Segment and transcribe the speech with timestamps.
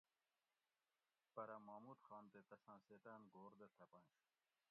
[1.33, 4.09] پرہ محمود خان تے تساۤں سیتاۤن گھور دہ ڷۤپنش